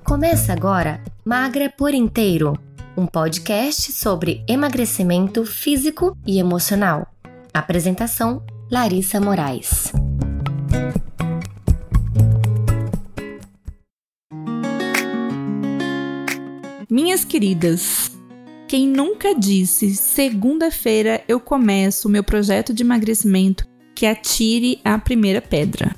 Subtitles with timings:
[0.03, 2.53] Começa agora Magra por Inteiro,
[2.95, 7.14] um podcast sobre emagrecimento físico e emocional.
[7.55, 9.93] Apresentação: Larissa Moraes.
[16.89, 18.11] Minhas queridas,
[18.67, 25.41] quem nunca disse segunda-feira eu começo o meu projeto de emagrecimento que atire a primeira
[25.41, 25.95] pedra?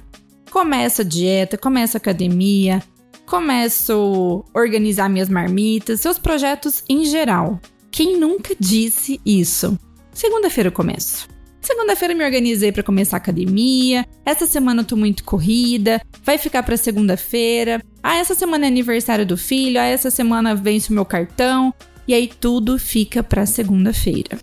[0.51, 2.83] Começa a dieta, começa a academia,
[3.25, 7.59] começo a organizar minhas marmitas, seus projetos em geral.
[7.89, 9.75] Quem nunca disse isso?
[10.13, 11.36] Segunda-feira eu começo.
[11.67, 14.05] Segunda-feira me organizei para começar a academia.
[14.25, 16.01] Essa semana eu tô muito corrida.
[16.23, 17.83] Vai ficar para segunda-feira.
[18.01, 19.77] Ah, essa semana é aniversário do filho.
[19.77, 21.73] Ah, essa semana vence o meu cartão.
[22.07, 24.39] E aí tudo fica para segunda-feira.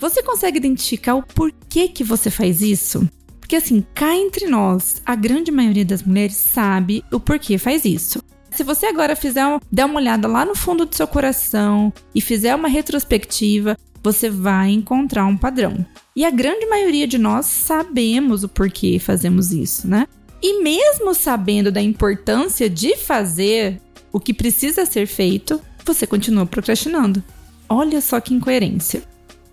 [0.00, 3.08] Você consegue identificar o porquê que você faz isso?
[3.38, 8.20] Porque assim, cá entre nós, a grande maioria das mulheres sabe o porquê faz isso.
[8.50, 12.56] Se você agora fizer der uma olhada lá no fundo do seu coração e fizer
[12.56, 15.86] uma retrospectiva, você vai encontrar um padrão.
[16.16, 20.08] E a grande maioria de nós sabemos o porquê fazemos isso, né?
[20.42, 23.78] E mesmo sabendo da importância de fazer
[24.10, 27.22] o que precisa ser feito, você continua procrastinando.
[27.68, 29.02] Olha só que incoerência.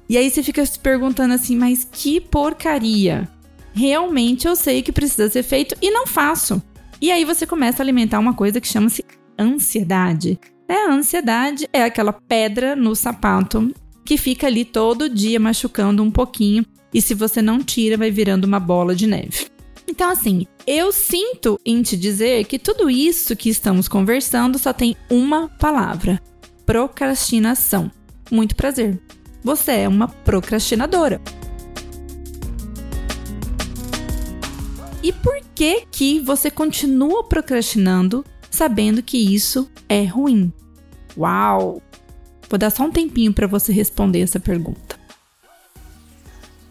[0.08, 3.28] E aí você fica se perguntando assim, mas que porcaria!
[3.74, 6.64] Realmente eu sei que precisa ser feito e não faço.
[7.02, 9.04] E aí você começa a alimentar uma coisa que chama-se
[9.38, 10.40] ansiedade.
[10.70, 13.74] É, a ansiedade é aquela pedra no sapato
[14.06, 18.46] que fica ali todo dia machucando um pouquinho e se você não tira, vai virando
[18.46, 19.48] uma bola de neve.
[19.88, 24.96] Então, assim, eu sinto em te dizer que tudo isso que estamos conversando só tem
[25.10, 26.22] uma palavra:
[26.66, 27.92] procrastinação.
[28.32, 29.02] Muito prazer.
[29.44, 31.22] Você é uma procrastinadora.
[35.02, 40.54] E por que que você continua procrastinando sabendo que isso é ruim?
[41.18, 41.82] Uau!
[42.54, 44.96] Vou dar só um tempinho para você responder essa pergunta.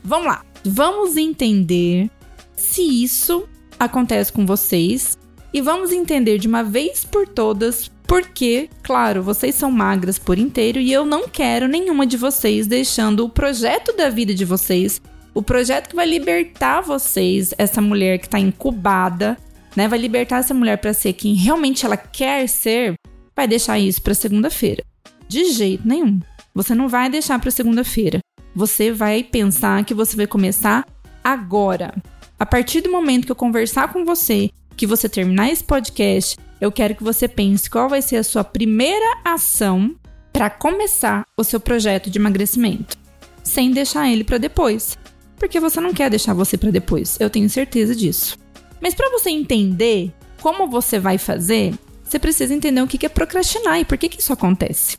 [0.04, 0.44] Vamos lá.
[0.64, 2.08] Vamos entender
[2.54, 3.48] se isso
[3.80, 5.18] acontece com vocês
[5.52, 10.78] e vamos entender de uma vez por todas porque, claro, vocês são magras por inteiro
[10.78, 15.02] e eu não quero nenhuma de vocês deixando o projeto da vida de vocês,
[15.34, 19.36] o projeto que vai libertar vocês, essa mulher que está incubada,
[19.74, 22.94] né, vai libertar essa mulher para ser quem realmente ela quer ser,
[23.34, 24.84] vai deixar isso para segunda-feira.
[25.32, 26.20] De jeito nenhum.
[26.54, 28.18] Você não vai deixar para segunda-feira.
[28.54, 30.86] Você vai pensar que você vai começar
[31.24, 31.94] agora.
[32.38, 36.70] A partir do momento que eu conversar com você, que você terminar esse podcast, eu
[36.70, 39.96] quero que você pense qual vai ser a sua primeira ação
[40.34, 42.98] para começar o seu projeto de emagrecimento,
[43.42, 44.98] sem deixar ele para depois,
[45.36, 47.18] porque você não quer deixar você para depois.
[47.18, 48.36] Eu tenho certeza disso.
[48.82, 50.12] Mas para você entender
[50.42, 51.72] como você vai fazer,
[52.04, 54.98] você precisa entender o que é procrastinar e por que, que isso acontece.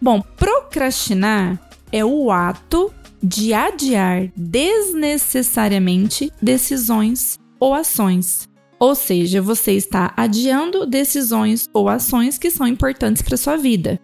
[0.00, 1.60] Bom, procrastinar
[1.90, 2.92] é o ato
[3.22, 8.48] de adiar desnecessariamente decisões ou ações.
[8.78, 14.00] Ou seja, você está adiando decisões ou ações que são importantes para sua vida.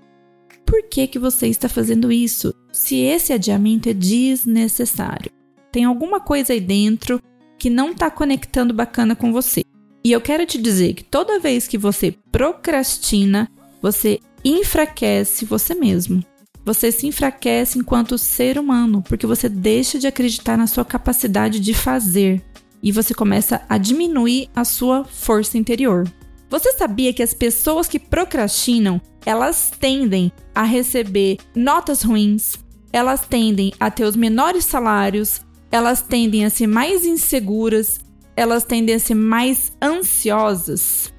[0.66, 2.52] Por que, que você está fazendo isso?
[2.72, 5.30] Se esse adiamento é desnecessário,
[5.70, 7.20] tem alguma coisa aí dentro
[7.56, 9.62] que não está conectando bacana com você.
[10.04, 13.48] E eu quero te dizer que toda vez que você procrastina,
[13.80, 16.24] você enfraquece você mesmo.
[16.64, 21.74] Você se enfraquece enquanto ser humano, porque você deixa de acreditar na sua capacidade de
[21.74, 22.42] fazer
[22.82, 26.06] e você começa a diminuir a sua força interior.
[26.50, 32.58] Você sabia que as pessoas que procrastinam, elas tendem a receber notas ruins,
[32.92, 37.98] elas tendem a ter os menores salários, elas tendem a ser mais inseguras,
[38.36, 41.12] elas tendem a ser mais ansiosas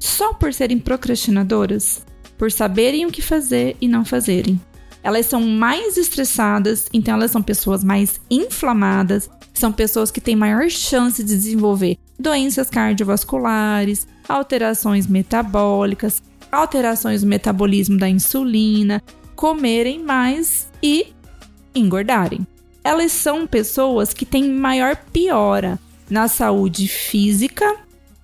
[0.00, 2.04] só por serem procrastinadoras?
[2.40, 4.58] Por saberem o que fazer e não fazerem.
[5.02, 10.70] Elas são mais estressadas, então elas são pessoas mais inflamadas, são pessoas que têm maior
[10.70, 19.02] chance de desenvolver doenças cardiovasculares, alterações metabólicas, alterações no metabolismo da insulina,
[19.36, 21.08] comerem mais e
[21.74, 22.46] engordarem.
[22.82, 25.78] Elas são pessoas que têm maior piora
[26.08, 27.76] na saúde física,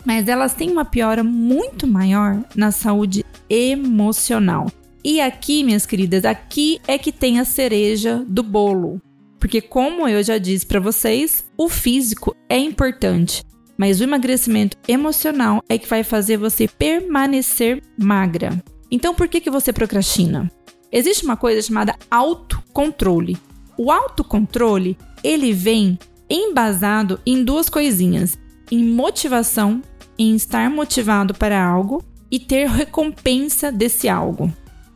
[0.07, 4.71] mas elas têm uma piora muito maior na saúde emocional.
[5.05, 9.03] E aqui, minhas queridas, aqui é que tem a cereja do bolo.
[9.39, 13.45] Porque como eu já disse para vocês, o físico é importante,
[13.77, 18.63] mas o emagrecimento emocional é que vai fazer você permanecer magra.
[18.91, 20.51] Então por que que você procrastina?
[20.91, 23.37] Existe uma coisa chamada autocontrole.
[23.77, 25.99] O autocontrole, ele vem
[26.31, 28.39] embasado em duas coisinhas:
[28.71, 29.83] em motivação,
[30.19, 34.53] em estar motivado para algo e ter recompensa desse algo.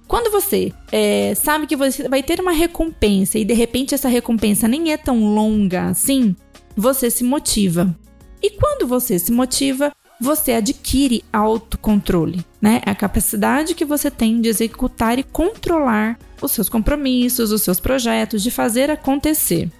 [0.06, 4.66] Quando você é, sabe que você vai ter uma recompensa e de repente essa recompensa
[4.66, 6.34] nem é tão longa assim,
[6.76, 7.96] você se motiva.
[8.42, 12.82] E quando você se motiva, você adquire autocontrole, né?
[12.84, 18.42] A capacidade que você tem de executar e controlar os seus compromissos, os seus projetos,
[18.42, 19.70] de fazer acontecer.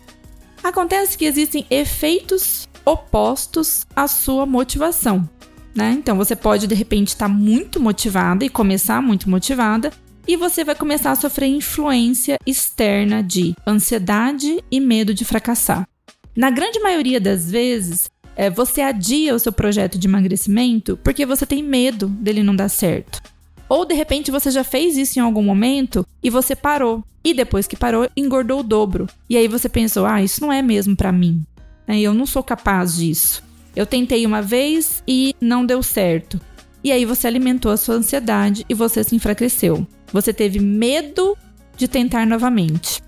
[0.63, 5.29] Acontece que existem efeitos opostos à sua motivação.
[5.75, 5.97] Né?
[5.99, 9.93] Então você pode de repente estar muito motivada e começar muito motivada,
[10.27, 15.89] e você vai começar a sofrer influência externa de ansiedade e medo de fracassar.
[16.37, 21.45] Na grande maioria das vezes, é, você adia o seu projeto de emagrecimento porque você
[21.45, 23.21] tem medo dele não dar certo.
[23.69, 27.05] Ou de repente você já fez isso em algum momento e você parou.
[27.23, 29.07] E depois que parou, engordou o dobro.
[29.29, 31.43] E aí você pensou: ah, isso não é mesmo para mim.
[31.91, 33.43] É, eu não sou capaz disso.
[33.75, 36.41] Eu tentei uma vez e não deu certo.
[36.85, 39.85] E aí você alimentou a sua ansiedade e você se enfraqueceu.
[40.13, 41.37] Você teve medo
[41.77, 43.03] de tentar novamente.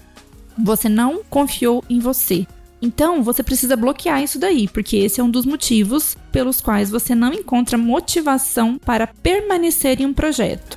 [0.58, 2.44] Você não confiou em você.
[2.82, 7.14] Então, você precisa bloquear isso daí, porque esse é um dos motivos pelos quais você
[7.14, 10.76] não encontra motivação para permanecer em um projeto.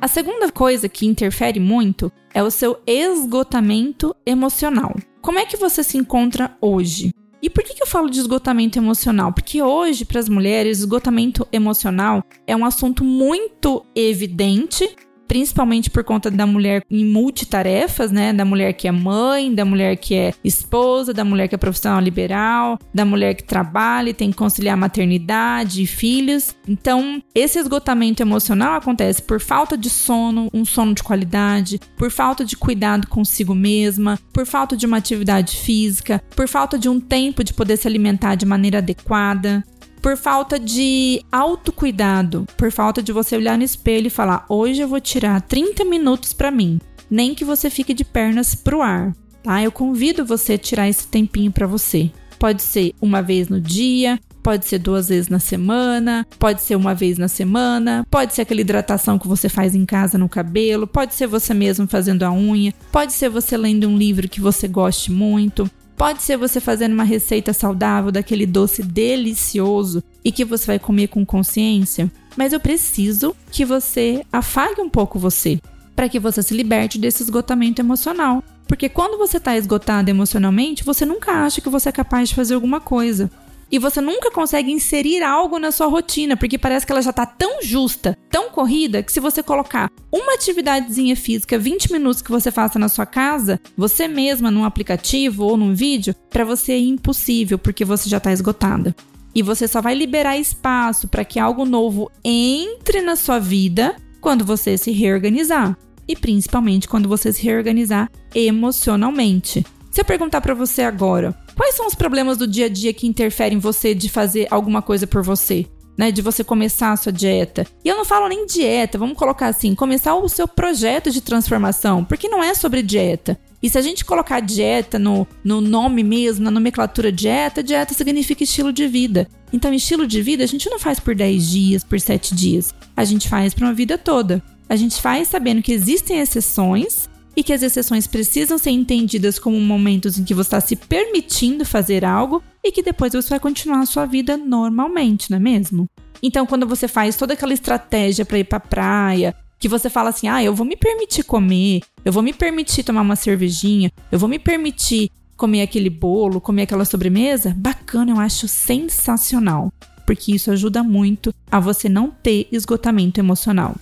[0.00, 4.94] A segunda coisa que interfere muito é o seu esgotamento emocional.
[5.20, 7.12] Como é que você se encontra hoje?
[7.42, 9.32] E por que, eu falo de esgotamento emocional?
[9.32, 14.88] Porque hoje, para as mulheres, esgotamento emocional é um assunto muito evidente
[15.30, 18.32] principalmente por conta da mulher em multitarefas, né?
[18.32, 22.00] Da mulher que é mãe, da mulher que é esposa, da mulher que é profissional
[22.00, 26.56] liberal, da mulher que trabalha e tem que conciliar maternidade e filhos.
[26.66, 32.44] Então, esse esgotamento emocional acontece por falta de sono, um sono de qualidade, por falta
[32.44, 37.44] de cuidado consigo mesma, por falta de uma atividade física, por falta de um tempo
[37.44, 39.64] de poder se alimentar de maneira adequada
[40.00, 44.88] por falta de autocuidado, por falta de você olhar no espelho e falar: hoje eu
[44.88, 46.80] vou tirar 30 minutos para mim,
[47.10, 49.62] nem que você fique de pernas pro ar, tá?
[49.62, 52.10] Eu convido você a tirar esse tempinho para você.
[52.38, 56.94] Pode ser uma vez no dia, pode ser duas vezes na semana, pode ser uma
[56.94, 61.14] vez na semana, pode ser aquela hidratação que você faz em casa no cabelo, pode
[61.14, 65.12] ser você mesmo fazendo a unha, pode ser você lendo um livro que você goste
[65.12, 65.70] muito,
[66.00, 71.08] Pode ser você fazendo uma receita saudável daquele doce delicioso e que você vai comer
[71.08, 75.60] com consciência, mas eu preciso que você afague um pouco você,
[75.94, 78.42] para que você se liberte desse esgotamento emocional.
[78.66, 82.54] Porque quando você está esgotado emocionalmente, você nunca acha que você é capaz de fazer
[82.54, 83.30] alguma coisa
[83.70, 87.24] e você nunca consegue inserir algo na sua rotina, porque parece que ela já tá
[87.24, 92.50] tão justa, tão corrida, que se você colocar uma atividadezinha física, 20 minutos que você
[92.50, 97.58] faça na sua casa, você mesma num aplicativo ou num vídeo, para você é impossível,
[97.58, 98.94] porque você já tá esgotada.
[99.32, 104.44] E você só vai liberar espaço para que algo novo entre na sua vida quando
[104.44, 105.76] você se reorganizar.
[106.08, 109.64] E principalmente quando você se reorganizar emocionalmente.
[110.00, 113.58] Eu perguntar para você agora, quais são os problemas do dia a dia que interferem
[113.58, 115.66] em você de fazer alguma coisa por você?
[115.98, 117.66] Né, de você começar a sua dieta.
[117.84, 122.02] E eu não falo nem dieta, vamos colocar assim, começar o seu projeto de transformação,
[122.02, 123.38] porque não é sobre dieta.
[123.62, 128.42] E se a gente colocar dieta no, no nome mesmo, na nomenclatura dieta, dieta significa
[128.42, 129.28] estilo de vida.
[129.52, 132.74] Então, estilo de vida a gente não faz por 10 dias, por 7 dias.
[132.96, 134.42] A gente faz para uma vida toda.
[134.66, 139.60] A gente faz sabendo que existem exceções e que as exceções precisam ser entendidas como
[139.60, 143.80] momentos em que você está se permitindo fazer algo e que depois você vai continuar
[143.80, 145.88] a sua vida normalmente, não é mesmo?
[146.22, 150.28] Então, quando você faz toda aquela estratégia para ir para praia, que você fala assim:
[150.28, 154.28] "Ah, eu vou me permitir comer, eu vou me permitir tomar uma cervejinha, eu vou
[154.28, 159.72] me permitir comer aquele bolo, comer aquela sobremesa", bacana, eu acho sensacional,
[160.06, 163.76] porque isso ajuda muito a você não ter esgotamento emocional.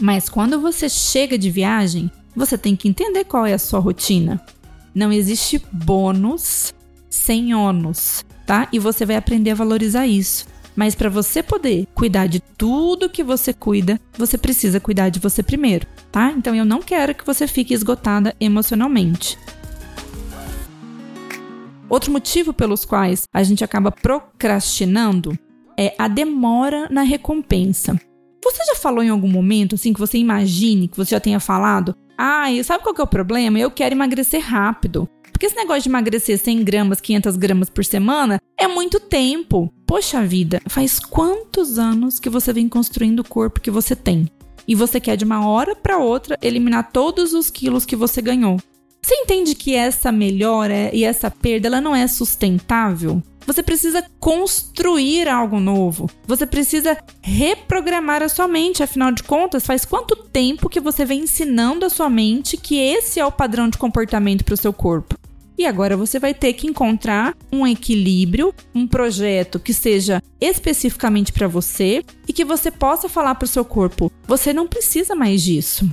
[0.00, 4.40] Mas quando você chega de viagem, você tem que entender qual é a sua rotina.
[4.94, 6.72] Não existe bônus
[7.10, 8.24] sem ônus.
[8.46, 8.68] tá?
[8.72, 10.46] E você vai aprender a valorizar isso.
[10.74, 15.42] Mas para você poder cuidar de tudo que você cuida, você precisa cuidar de você
[15.42, 16.30] primeiro, tá?
[16.36, 19.38] Então eu não quero que você fique esgotada emocionalmente.
[21.88, 25.36] Outro motivo pelos quais a gente acaba procrastinando
[25.78, 27.98] é a demora na recompensa.
[28.44, 31.96] Você já falou em algum momento, assim, que você imagine, que você já tenha falado?
[32.16, 33.58] Ah, sabe qual que é o problema?
[33.58, 35.08] Eu quero emagrecer rápido.
[35.30, 39.70] Porque esse negócio de emagrecer 100 gramas, 500 gramas por semana é muito tempo.
[39.86, 44.30] Poxa vida, faz quantos anos que você vem construindo o corpo que você tem?
[44.66, 48.58] E você quer de uma hora para outra eliminar todos os quilos que você ganhou.
[49.02, 53.22] Você entende que essa melhora e essa perda ela não é sustentável?
[53.46, 56.10] Você precisa construir algo novo.
[56.26, 58.82] Você precisa reprogramar a sua mente.
[58.82, 63.20] Afinal de contas, faz quanto tempo que você vem ensinando a sua mente que esse
[63.20, 65.14] é o padrão de comportamento para o seu corpo?
[65.58, 71.48] E agora você vai ter que encontrar um equilíbrio, um projeto que seja especificamente para
[71.48, 75.88] você e que você possa falar para o seu corpo: você não precisa mais disso.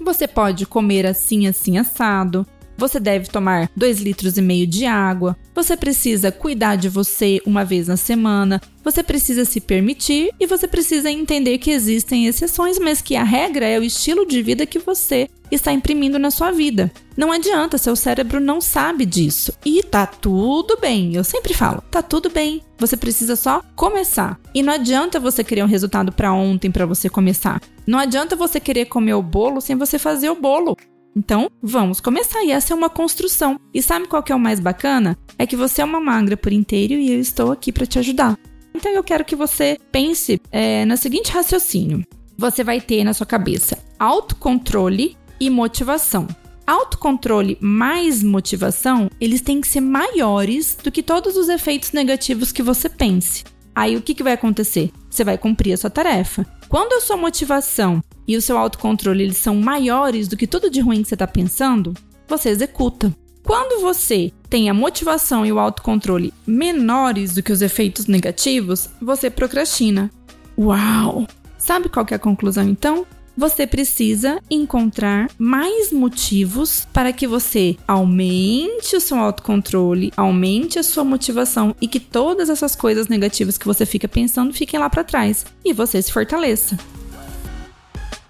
[0.00, 2.46] Você pode comer assim, assim, assado.
[2.76, 5.36] Você deve tomar 2 litros e meio de água.
[5.54, 8.58] Você precisa cuidar de você uma vez na semana.
[8.82, 13.66] Você precisa se permitir e você precisa entender que existem exceções, mas que a regra
[13.66, 16.90] é o estilo de vida que você está imprimindo na sua vida.
[17.16, 19.52] Não adianta, seu cérebro não sabe disso.
[19.64, 21.14] E tá tudo bem.
[21.14, 22.62] Eu sempre falo, tá tudo bem.
[22.78, 24.38] Você precisa só começar.
[24.54, 27.60] E não adianta você querer um resultado para ontem para você começar.
[27.86, 30.76] Não adianta você querer comer o bolo sem você fazer o bolo.
[31.14, 32.42] Então, vamos começar.
[32.44, 33.58] E essa é uma construção.
[33.74, 35.18] E sabe qual que é o mais bacana?
[35.38, 38.38] É que você é uma magra por inteiro e eu estou aqui para te ajudar.
[38.74, 42.04] Então, eu quero que você pense é, no seguinte raciocínio:
[42.38, 46.28] você vai ter na sua cabeça autocontrole e motivação.
[46.66, 52.62] Autocontrole mais motivação, eles têm que ser maiores do que todos os efeitos negativos que
[52.62, 53.42] você pense.
[53.74, 54.92] Aí o que, que vai acontecer?
[55.08, 56.46] Você vai cumprir a sua tarefa.
[56.68, 60.80] Quando a sua motivação e o seu autocontrole eles são maiores do que tudo de
[60.80, 61.94] ruim que você está pensando,
[62.28, 63.12] você executa.
[63.42, 69.30] Quando você tem a motivação e o autocontrole menores do que os efeitos negativos, você
[69.30, 70.10] procrastina.
[70.56, 71.26] Uau!
[71.58, 73.06] Sabe qual é a conclusão então?
[73.40, 81.04] Você precisa encontrar mais motivos para que você aumente o seu autocontrole, aumente a sua
[81.04, 85.46] motivação e que todas essas coisas negativas que você fica pensando fiquem lá para trás
[85.64, 86.76] e você se fortaleça.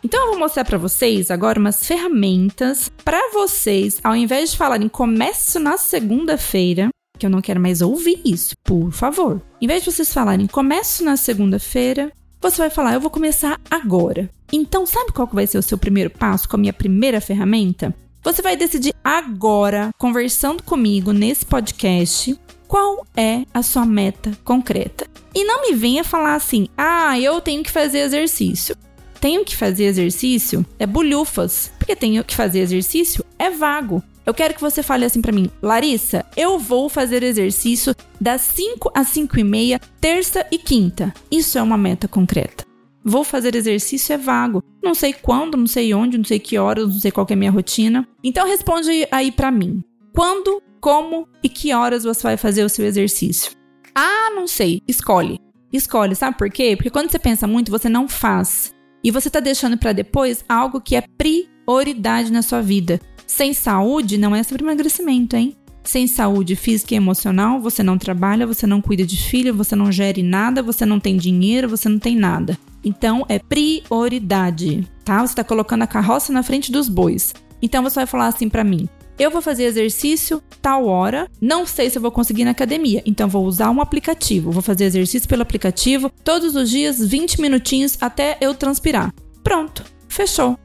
[0.00, 4.88] Então eu vou mostrar para vocês agora umas ferramentas para vocês, ao invés de falarem
[4.88, 6.88] comece na segunda-feira,
[7.18, 9.42] que eu não quero mais ouvir isso, por favor.
[9.60, 14.30] Em vez de vocês falarem começo na segunda-feira, você vai falar eu vou começar agora.
[14.52, 17.94] Então, sabe qual vai ser o seu primeiro passo com a minha primeira ferramenta?
[18.22, 22.38] Você vai decidir agora, conversando comigo nesse podcast,
[22.68, 25.06] qual é a sua meta concreta.
[25.34, 28.76] E não me venha falar assim: "Ah, eu tenho que fazer exercício"
[29.20, 34.02] tenho que fazer exercício é bolhufas, porque tenho que fazer exercício é vago.
[34.24, 38.90] Eu quero que você fale assim para mim, Larissa, eu vou fazer exercício das 5
[38.94, 41.12] às 5 e meia, terça e quinta.
[41.30, 42.69] Isso é uma meta concreta.
[43.04, 44.62] Vou fazer exercício é vago.
[44.82, 47.36] Não sei quando, não sei onde, não sei que horas, não sei qual é a
[47.36, 48.06] minha rotina.
[48.22, 49.82] Então responde aí para mim.
[50.14, 53.52] Quando, como e que horas você vai fazer o seu exercício?
[53.94, 54.82] Ah, não sei.
[54.86, 55.38] Escolhe.
[55.72, 56.74] Escolhe, sabe por quê?
[56.76, 58.72] Porque quando você pensa muito, você não faz.
[59.02, 63.00] E você está deixando para depois algo que é prioridade na sua vida.
[63.26, 65.56] Sem saúde não é sobre emagrecimento, hein?
[65.82, 69.90] Sem saúde física e emocional, você não trabalha, você não cuida de filho, você não
[69.90, 72.58] gere nada, você não tem dinheiro, você não tem nada.
[72.84, 75.20] Então é prioridade, tá?
[75.20, 77.34] Você está colocando a carroça na frente dos bois.
[77.62, 78.88] Então você vai falar assim para mim:
[79.20, 83.28] eu vou fazer exercício tal hora, não sei se eu vou conseguir na academia, então
[83.28, 88.38] vou usar um aplicativo, vou fazer exercício pelo aplicativo todos os dias, 20 minutinhos até
[88.40, 89.12] eu transpirar.
[89.44, 90.58] Pronto, fechou.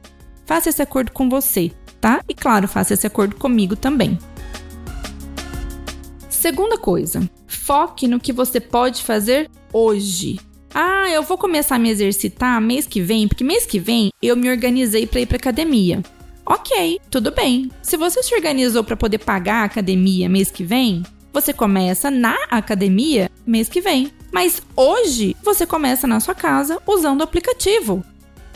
[0.46, 1.70] Faça esse acordo com você,
[2.00, 2.22] tá?
[2.26, 4.18] E claro, faça esse acordo comigo também.
[6.30, 10.38] Segunda coisa, foque no que você pode fazer hoje.
[10.78, 14.36] Ah, eu vou começar a me exercitar mês que vem, porque mês que vem eu
[14.36, 16.02] me organizei para ir para academia.
[16.44, 17.70] Ok, tudo bem.
[17.80, 21.02] Se você se organizou para poder pagar a academia mês que vem,
[21.32, 24.12] você começa na academia mês que vem.
[24.30, 28.04] Mas hoje você começa na sua casa usando o aplicativo.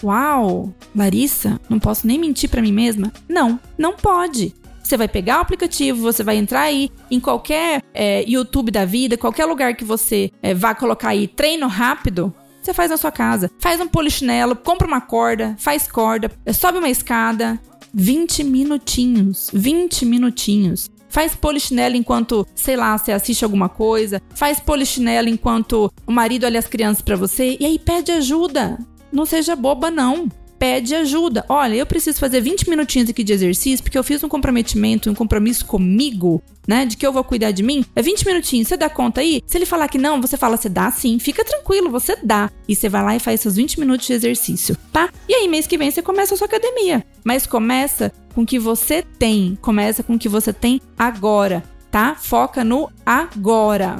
[0.05, 3.11] Uau, Larissa, não posso nem mentir para mim mesma?
[3.27, 4.55] Não, não pode.
[4.91, 9.17] Você vai pegar o aplicativo, você vai entrar aí em qualquer é, YouTube da vida,
[9.17, 13.49] qualquer lugar que você é, vá colocar aí treino rápido, você faz na sua casa.
[13.61, 17.61] Faz um polichinelo, compra uma corda, faz corda, sobe uma escada,
[17.95, 19.49] 20 minutinhos.
[19.55, 20.91] 20 minutinhos.
[21.09, 26.59] faz polichinelo enquanto, sei lá, você assiste alguma coisa, faz polichinelo enquanto o marido olha
[26.59, 28.77] as crianças para você e aí pede ajuda.
[29.13, 30.29] Não seja boba não
[30.61, 31.43] pede ajuda.
[31.49, 35.15] Olha, eu preciso fazer 20 minutinhos aqui de exercício porque eu fiz um comprometimento, um
[35.15, 36.85] compromisso comigo, né?
[36.85, 37.83] De que eu vou cuidar de mim.
[37.97, 39.43] É 20 minutinhos, você dá conta aí?
[39.47, 42.51] Se ele falar que não, você fala, você dá sim, fica tranquilo, você dá.
[42.69, 45.09] E você vai lá e faz seus 20 minutos de exercício, tá?
[45.27, 47.07] E aí, mês que vem, você começa a sua academia.
[47.25, 52.15] Mas começa com o que você tem, começa com o que você tem agora, tá?
[52.15, 53.99] Foca no agora.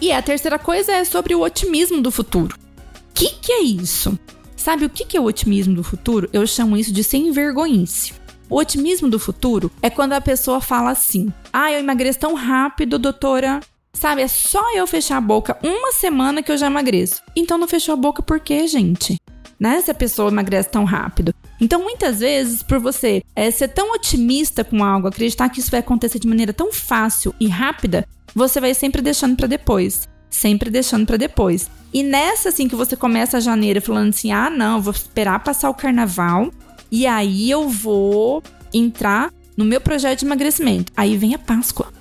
[0.00, 2.56] E a terceira coisa é sobre o otimismo do futuro.
[2.56, 4.18] O que, que é isso?
[4.60, 6.28] Sabe o que é o otimismo do futuro?
[6.34, 8.12] Eu chamo isso de sem vergonhice.
[8.46, 12.98] O otimismo do futuro é quando a pessoa fala assim: Ah, eu emagreço tão rápido,
[12.98, 13.60] doutora.
[13.94, 17.22] Sabe, é só eu fechar a boca uma semana que eu já emagreço.
[17.34, 19.16] Então não fechou a boca por quê, gente?
[19.58, 19.80] Né?
[19.80, 21.34] Se a pessoa emagrece tão rápido.
[21.58, 25.80] Então, muitas vezes, por você é, ser tão otimista com algo, acreditar que isso vai
[25.80, 31.04] acontecer de maneira tão fácil e rápida, você vai sempre deixando para depois sempre deixando
[31.04, 31.68] para depois.
[31.92, 35.74] E nessa assim que você começa janeiro falando assim: "Ah, não, vou esperar passar o
[35.74, 36.50] carnaval
[36.90, 38.42] e aí eu vou
[38.72, 40.92] entrar no meu projeto de emagrecimento".
[40.96, 41.92] Aí vem a Páscoa.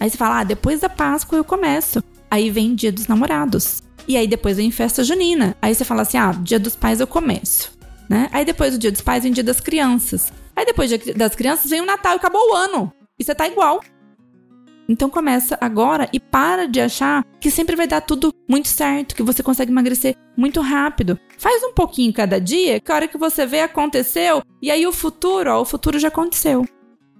[0.00, 2.02] Aí você fala: "Ah, depois da Páscoa eu começo".
[2.30, 3.82] Aí vem Dia dos Namorados.
[4.08, 5.56] E aí depois vem festa junina.
[5.62, 7.72] Aí você fala assim: "Ah, Dia dos Pais eu começo".
[8.08, 8.28] Né?
[8.32, 10.32] Aí depois do Dia dos Pais vem Dia das Crianças.
[10.56, 12.92] Aí depois das crianças vem o Natal e acabou o ano.
[13.18, 13.80] E você tá igual.
[14.88, 19.22] Então começa agora e para de achar que sempre vai dar tudo muito certo, que
[19.22, 21.18] você consegue emagrecer muito rápido.
[21.38, 24.92] Faz um pouquinho cada dia, que a hora que você vê aconteceu, e aí o
[24.92, 26.66] futuro, ó, o futuro já aconteceu.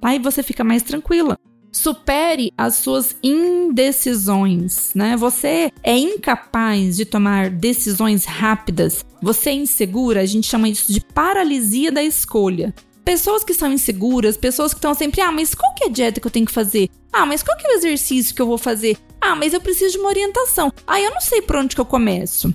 [0.03, 1.39] Aí você fica mais tranquila.
[1.73, 5.17] Supere as suas indecisões, né?
[5.17, 9.05] Você é incapaz de tomar decisões rápidas.
[9.21, 12.73] Você é insegura, a gente chama isso de paralisia da escolha
[13.05, 16.21] pessoas que são inseguras, pessoas que estão sempre, ah, mas qual que é a dieta
[16.21, 16.89] que eu tenho que fazer?
[17.13, 18.97] Ah, mas qual que é o exercício que eu vou fazer?
[19.21, 20.73] Ah, mas eu preciso de uma orientação.
[20.87, 22.55] Ah, eu não sei por onde que eu começo.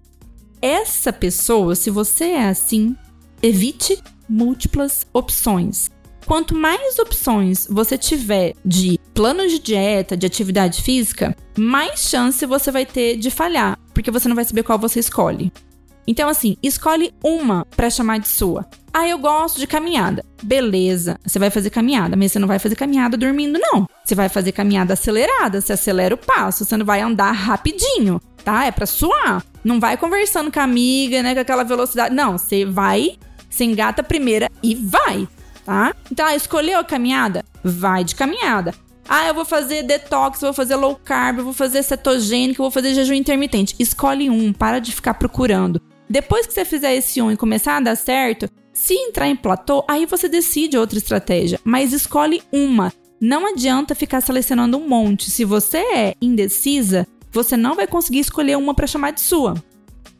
[0.61, 2.95] Essa pessoa, se você é assim,
[3.41, 5.89] evite múltiplas opções.
[6.25, 12.71] Quanto mais opções você tiver de plano de dieta, de atividade física, mais chance você
[12.71, 15.51] vai ter de falhar, porque você não vai saber qual você escolhe.
[16.05, 18.67] Então, assim, escolhe uma para chamar de sua.
[18.93, 20.25] Ah, eu gosto de caminhada.
[20.41, 23.87] Beleza, você vai fazer caminhada, mas você não vai fazer caminhada dormindo, não.
[24.03, 28.65] Você vai fazer caminhada acelerada, você acelera o passo, você não vai andar rapidinho, tá?
[28.65, 29.43] É pra suar.
[29.63, 32.15] Não vai conversando com a amiga, né, com aquela velocidade.
[32.15, 33.17] Não, você vai,
[33.49, 35.27] você engata a primeira e vai,
[35.65, 35.93] tá?
[36.11, 37.43] Então, ah, escolheu a caminhada?
[37.63, 38.73] Vai de caminhada.
[39.07, 43.15] Ah, eu vou fazer detox, vou fazer low carb, vou fazer cetogênico, vou fazer jejum
[43.15, 43.75] intermitente.
[43.79, 45.81] Escolhe um, para de ficar procurando.
[46.07, 49.83] Depois que você fizer esse um e começar a dar certo, se entrar em platô,
[49.89, 52.93] aí você decide outra estratégia, mas escolhe uma.
[53.19, 55.29] Não adianta ficar selecionando um monte.
[55.29, 59.61] Se você é indecisa, você não vai conseguir escolher uma para chamar de sua.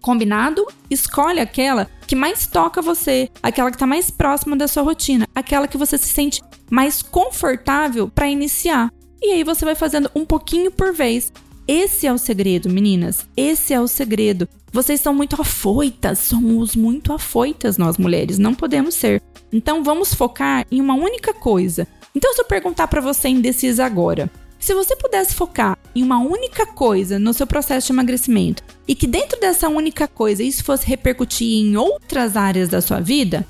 [0.02, 0.68] Combinado?
[0.90, 5.66] Escolhe aquela que mais toca você, aquela que está mais próxima da sua rotina, aquela
[5.66, 8.92] que você se sente mais confortável para iniciar.
[9.22, 11.32] E aí você vai fazendo um pouquinho por vez.
[11.72, 13.28] Esse é o segredo, meninas.
[13.38, 14.50] Esse é o segredo.
[14.74, 19.22] Vocês são muito afoitas, somos muito afoitas nós mulheres, não podemos ser.
[19.54, 21.88] Então vamos focar em uma única coisa.
[22.16, 26.66] Então se eu perguntar para você indecisa agora, se você pudesse focar em uma única
[26.66, 31.64] coisa no seu processo de emagrecimento e que dentro dessa única coisa isso fosse repercutir
[31.64, 33.46] em outras áreas da sua vida,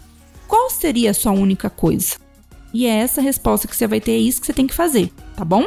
[0.45, 2.17] qual seria a sua única coisa?
[2.73, 5.09] E é essa resposta que você vai ter, é isso que você tem que fazer,
[5.37, 5.65] tá bom?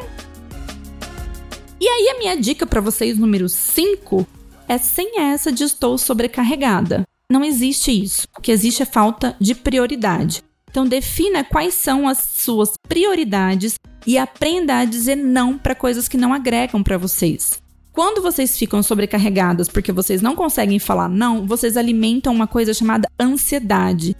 [1.82, 4.24] E aí a minha dica para vocês número 5
[4.68, 7.02] é sem essa de estou sobrecarregada.
[7.28, 8.24] Não existe isso.
[8.38, 10.44] O que existe é falta de prioridade.
[10.70, 16.16] Então defina quais são as suas prioridades e aprenda a dizer não para coisas que
[16.16, 17.60] não agregam para vocês.
[17.92, 23.08] Quando vocês ficam sobrecarregadas porque vocês não conseguem falar não, vocês alimentam uma coisa chamada
[23.18, 24.16] ansiedade.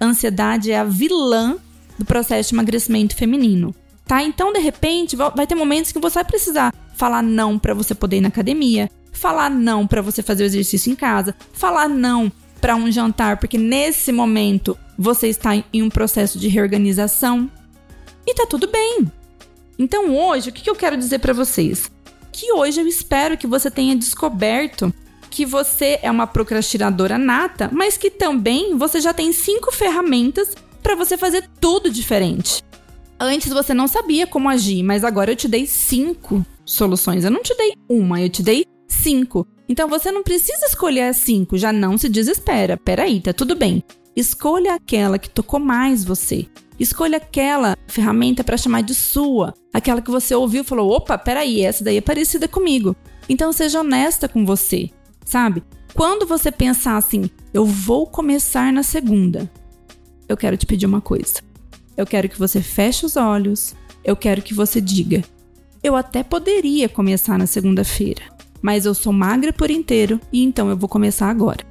[0.00, 1.58] Ansiedade é a vilã
[1.98, 3.74] do processo de emagrecimento feminino
[4.06, 4.22] tá?
[4.22, 8.16] Então, de repente, vai ter momentos que você vai precisar falar não para você poder
[8.18, 12.76] ir na academia, falar não para você fazer o exercício em casa, falar não para
[12.76, 17.50] um jantar, porque nesse momento você está em um processo de reorganização
[18.26, 19.10] e tá tudo bem.
[19.78, 21.90] Então, hoje, o que eu quero dizer para vocês?
[22.32, 24.92] Que hoje eu espero que você tenha descoberto
[25.30, 30.94] que você é uma procrastinadora nata, mas que também você já tem cinco ferramentas para
[30.94, 32.62] você fazer tudo diferente.
[33.18, 37.24] Antes você não sabia como agir, mas agora eu te dei cinco soluções.
[37.24, 39.46] Eu não te dei uma, eu te dei cinco.
[39.68, 42.76] Então você não precisa escolher as cinco, já não se desespera.
[42.76, 43.82] Peraí, tá tudo bem.
[44.14, 46.46] Escolha aquela que tocou mais você.
[46.78, 51.62] Escolha aquela ferramenta para chamar de sua, aquela que você ouviu e falou: opa, peraí,
[51.62, 52.96] essa daí é parecida comigo.
[53.28, 54.90] Então seja honesta com você,
[55.24, 55.62] sabe?
[55.94, 59.50] Quando você pensar assim, eu vou começar na segunda,
[60.28, 61.34] eu quero te pedir uma coisa.
[61.96, 65.22] Eu quero que você feche os olhos, eu quero que você diga:
[65.84, 68.22] eu até poderia começar na segunda-feira,
[68.62, 71.62] mas eu sou magra por inteiro e então eu vou começar agora.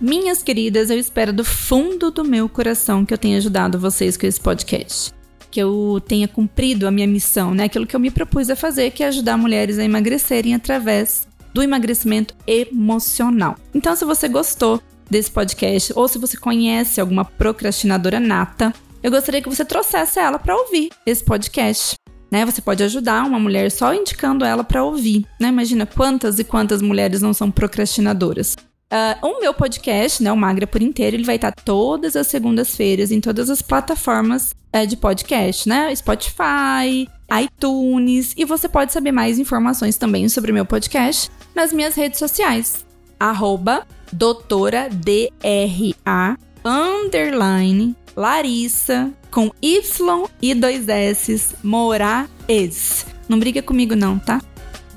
[0.00, 4.26] Minhas queridas, eu espero do fundo do meu coração que eu tenha ajudado vocês com
[4.26, 5.14] esse podcast.
[5.48, 7.64] Que eu tenha cumprido a minha missão, né?
[7.64, 11.62] Aquilo que eu me propus a fazer, que é ajudar mulheres a emagrecerem através do
[11.62, 13.56] emagrecimento emocional.
[13.72, 19.42] Então, se você gostou desse podcast ou se você conhece alguma procrastinadora nata, eu gostaria
[19.42, 21.96] que você trouxesse ela para ouvir esse podcast.
[22.30, 25.26] Né, você pode ajudar uma mulher só indicando ela para ouvir.
[25.38, 25.48] Né?
[25.48, 28.56] Imagina quantas e quantas mulheres não são procrastinadoras.
[28.92, 33.10] Uh, o meu podcast, né, o Magra por inteiro, ele vai estar todas as segundas-feiras
[33.10, 35.94] em todas as plataformas uh, de podcast, né?
[35.94, 37.08] Spotify,
[37.42, 38.34] iTunes.
[38.36, 42.84] E você pode saber mais informações também sobre o meu podcast nas minhas redes sociais.
[43.18, 53.06] Arroba doutora DRA underline Larissa com Y e dois S Moraes.
[53.28, 54.40] Não briga comigo não, tá?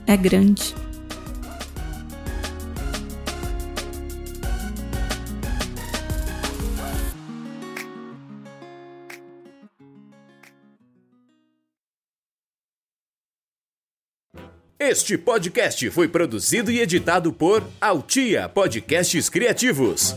[0.06, 0.76] É grande.
[14.78, 20.16] Este podcast foi produzido e editado por Altia Podcasts Criativos.